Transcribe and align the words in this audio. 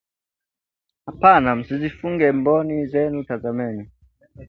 Hapana 1.05 1.55
msizifunge 1.55 2.31
mboni 2.31 2.85
zenu, 2.87 3.23
tazameni 3.23 3.89